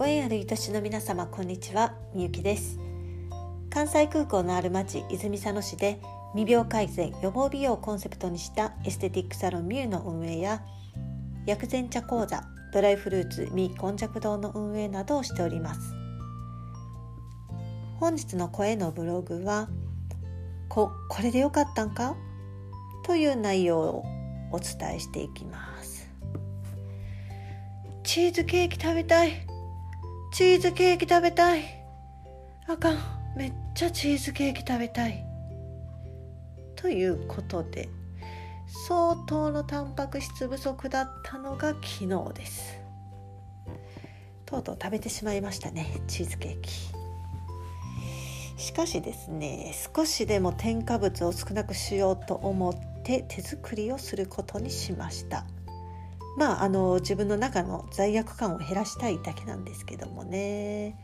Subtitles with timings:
[0.00, 1.92] ご縁ある愛しの皆様こんにちは。
[2.14, 2.78] みゆきです。
[3.68, 6.00] 関西空港のある町泉佐野市で
[6.34, 10.62] 未病改善予防美容をコンセプトにしたエステティックサロンミューの運営や
[11.44, 12.42] 薬膳茶講座
[12.72, 15.94] ドライフルーツみこんじゃく堂の運営などをしております。
[17.98, 19.68] 本日の声のブログは
[20.70, 22.16] ここれでよかったんか？
[23.04, 24.04] という内容を
[24.50, 26.08] お伝えしていきます。
[28.02, 29.46] チーズケーキ食べたい。
[30.32, 31.62] チーズケーキ食べたい。
[32.68, 32.98] あかん。
[33.36, 35.24] めっちゃチーズケーキ食べたい。
[36.76, 37.88] ということで
[38.86, 42.78] 相当のタンパク質不足だったのが昨日です。
[44.46, 46.70] とうとう食べてしまいましたねチーズケーキ。
[48.56, 55.44] しかしですね少しでも添加物を少なくしようと思って手作りをすることにしました。
[56.40, 60.96] まああの自分の中の罪悪感を減らしたいだけなんですけどもね。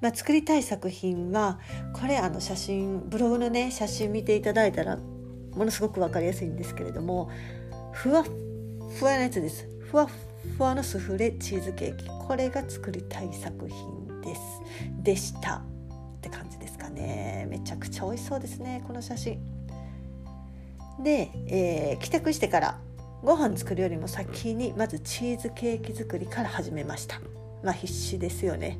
[0.00, 1.58] まあ、作りたい作品は
[1.92, 7.30] これあの写真ブログのね写真見ていただいたらものすごく分かりやすいんですけれども
[7.92, 9.68] ふわふわのやつです。
[9.90, 10.08] ふわ
[10.56, 12.06] ふわのスフレチーズケーキ。
[12.26, 14.40] これが作りたい作品です。
[15.02, 15.56] でした。
[15.56, 15.62] っ
[16.22, 17.46] て感じですかね。
[17.50, 19.38] めちゃくちゃ美味しそうですねこの写真。
[21.02, 22.80] で、えー、帰宅してから
[23.22, 27.20] ご飯作るよりも先にまずチーズケーキ作りから始めました。
[27.62, 28.78] まあ必死ですよね。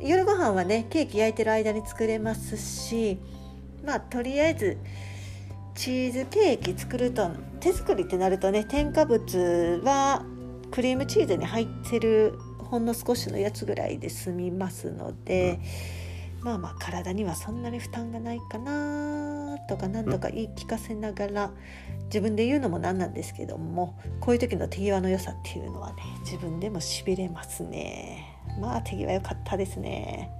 [0.00, 3.18] 夜ご飯はねケーキ焼いてる間に作れますし
[3.84, 4.78] まあとりあえず
[5.74, 10.24] チーズケーキ作ると手作りってなるとね添加物は
[10.70, 15.58] クリームチーズに入ってるほんの少しのやつぐらいで済みますので
[16.42, 21.50] まあまあ体にはそんなに負担がないかなとか何とか言い聞かせながら
[22.06, 28.38] 自分で言うのもなんなんですけどもこういう時の手際の良さっていうのはね自分でもしびれますね。
[28.60, 30.30] まあ手際良かったですね。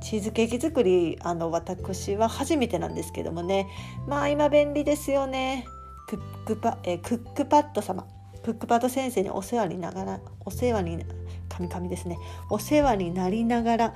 [0.00, 3.66] チーズケーキ作りあの私は初めてなんですけどもね。
[4.06, 5.66] まあ今便利ですよね。
[6.08, 8.06] クックパえクックパッド様。
[8.42, 11.04] クックパッド先生にお世話にながらお世話に
[11.48, 12.18] カミカミですね。
[12.48, 13.94] お世話になりながら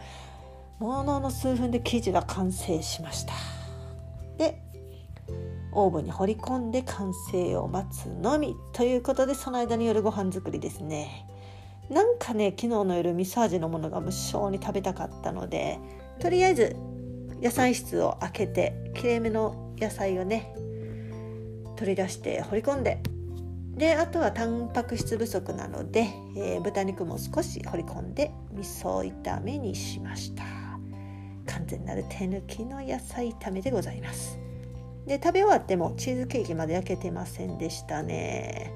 [0.79, 3.33] ものの数分で生地が完成しました。
[4.37, 4.64] で
[5.75, 11.27] オーブンに放り込んで完成を待つのみということでその間に夜ご飯作りですね。
[11.91, 15.79] なんかね昨日の夜味噌味のものが無性に食べたかったので
[16.19, 16.77] とりあえず
[17.43, 20.55] 野菜室を開けてきれいめの野菜をね
[21.77, 23.03] 取り出して放り込んで
[23.77, 26.07] であとはタンパク質不足なので、
[26.37, 30.45] えー、豚肉も少し放り込んで味噌炒めにしました。
[31.47, 34.39] 完全なる手抜きの野菜炒めでございます。
[35.07, 38.73] で食べ終わってもチーズケーキまで焼けてませんでしたね。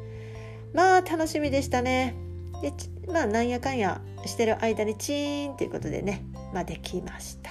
[0.75, 2.15] まあ楽しみでしたね。
[2.61, 2.73] で
[3.11, 6.25] まあなんやかんやしてる間にチーンということでね。
[6.53, 7.51] まあできました。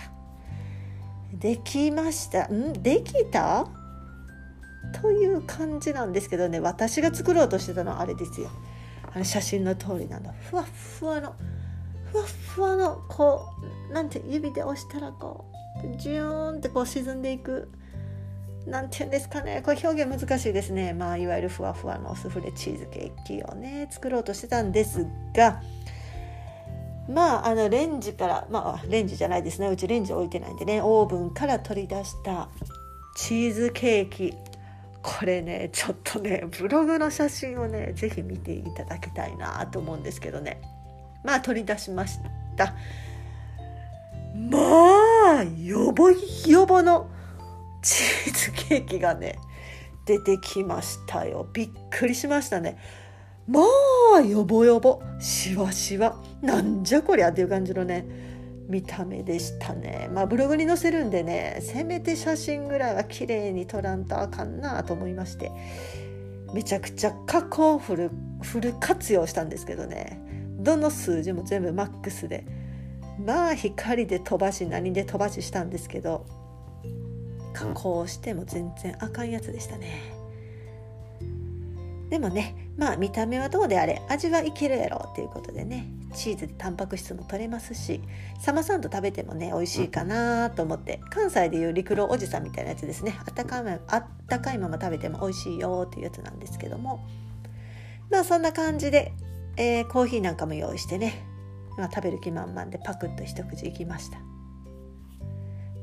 [1.33, 2.47] できました。
[2.47, 2.73] ん？
[2.73, 3.67] できた？
[5.01, 6.59] という感じなんですけどね。
[6.59, 8.49] 私が作ろうとしてたのはあれですよ。
[9.13, 10.33] あの写真の通りなの。
[10.49, 11.35] ふわふわの
[12.11, 13.49] ふわふわのこ
[13.89, 15.45] うなんて指で押したらこ
[15.83, 17.69] うジューンってこう沈んでいく
[18.67, 19.61] 何て言うんですかね。
[19.63, 20.93] これ表現難しいですね。
[20.93, 25.61] まあいわゆるふわふわのスフレチーズケーキをね作ろうとしてたんですが
[27.09, 29.67] まああのレンジからまあレンジじゃないですね。
[29.69, 30.81] うちレンジ置いてないんでね。
[30.81, 32.49] オーブンから取り出した
[33.15, 34.33] チーズケーキ。
[35.01, 40.59] これねちょっとねブログの写真をね是非見ていただきたいなと思うんですけどね。
[41.23, 42.19] まあ取り出しまし
[42.57, 42.73] た。
[44.35, 44.59] ま
[45.39, 47.09] あよぼよぼの
[47.87, 49.39] チーズケーキがね
[50.05, 51.47] 出てきましたよ。
[51.53, 52.77] びっくりしましたね。
[53.47, 53.61] ま
[54.17, 58.05] あよぼよぼしわしわなんじゃこりゃっていう感じのね
[58.67, 60.09] 見た目でしたね。
[60.11, 65.49] まあブログに載せるんでねせめて写真ぐらいは綺麗に撮らんとあかんなと思いまして。
[66.53, 68.11] めちゃくちゃ加工フル
[68.41, 70.21] フル活用したんですけどね。
[70.59, 72.45] どの数字も全部マックスで。
[73.25, 76.25] まあ光で飛ばし何で飛ばししたんですけど。
[77.57, 80.13] 加工しても全然あかんやつでしたね。
[82.09, 88.01] でもねまあ見た目はどうであれ味はいけるやろっていうことでねチーズでタンパク質も取れますし
[88.39, 93.17] サマさんと食べてもね美味しいかなと思って関西でいう陸路おじさんみたいなやつですね。
[93.19, 97.05] あったかいあったかいまま食べても美味しいよっていうやつなんですけども。
[98.09, 99.11] まあそんな感じで、
[99.57, 101.25] えー、コーヒーなんかも用意してね、
[101.77, 104.19] まあ、食べる気満々でパクッと一口いきました。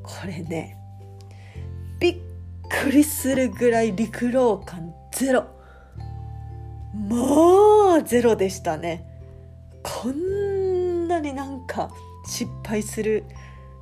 [0.02, 0.78] これね
[2.04, 2.16] びっ
[2.68, 5.46] くりするぐらい陸老感ゼロ。
[7.08, 9.06] まあゼロでしたね。
[9.82, 11.90] こんなになんか
[12.26, 13.24] 失敗する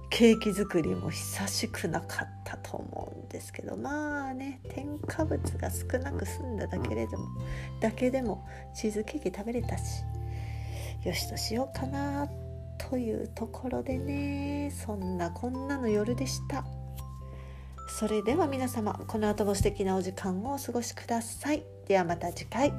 [0.08, 3.76] ケーキ作りも久しくなかったと思うんですけど。
[3.76, 7.26] まあね添加物が少なく済んだだけでも
[7.80, 10.04] だけでもチーズケーキ食べれたし
[11.04, 12.28] よしとしようかな
[12.78, 14.70] というところでね。
[14.70, 16.64] そんなこんなの夜でした。
[17.92, 21.62] それでは皆様この後も素敵なお時間をお過ごしください。
[21.86, 22.72] ではまた次回。